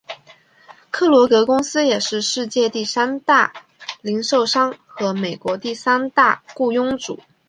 [0.89, 3.53] 克罗格公司也是世界第三大
[4.01, 7.19] 零售商和美国第三大雇佣主。